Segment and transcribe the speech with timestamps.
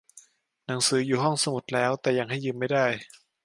[0.65, 2.85] หนังสืออยู่ห้องสมุดแล้ว แต่ยังให้ยืมไม่ได้